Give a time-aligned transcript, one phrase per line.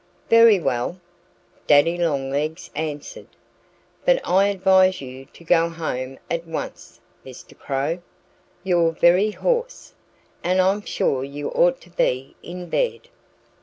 [0.31, 0.99] "Very well!"
[1.67, 3.27] Daddy Longlegs answered.
[4.03, 7.55] "But I advise you to go home at once, Mr.
[7.55, 8.01] Crow.
[8.63, 9.93] You're very hoarse.
[10.43, 13.09] And I'm sure you ought to be in bed."